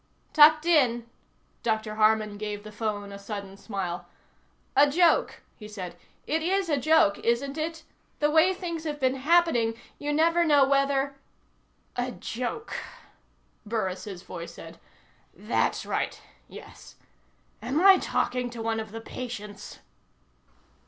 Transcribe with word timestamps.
"Tucked 0.33 0.65
in?" 0.65 1.05
Dr. 1.61 1.93
Harman 1.93 2.39
gave 2.39 2.63
the 2.63 2.71
phone 2.71 3.11
a 3.11 3.19
sudden 3.19 3.55
smile. 3.55 4.07
"A 4.75 4.89
joke," 4.89 5.43
he 5.55 5.67
said. 5.67 5.95
"It 6.25 6.41
is 6.41 6.69
a 6.69 6.77
joke, 6.79 7.19
isn't 7.19 7.55
it? 7.55 7.83
The 8.17 8.31
way 8.31 8.51
things 8.55 8.83
have 8.85 8.99
been 8.99 9.13
happening, 9.13 9.75
you 9.99 10.11
never 10.11 10.43
know 10.43 10.65
whether" 10.67 11.17
"A 12.07 12.11
joke," 12.13 12.73
Burris' 13.63 14.23
voice 14.23 14.55
said. 14.55 14.79
"That's 15.35 15.85
right. 15.85 16.19
Yes. 16.47 16.95
Am 17.61 17.79
I 17.79 17.99
talking 17.99 18.49
to 18.49 18.61
one 18.63 18.79
of 18.79 18.91
the 18.93 19.01
patients?" 19.01 19.81